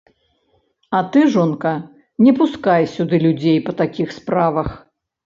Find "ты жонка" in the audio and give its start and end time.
1.15-1.73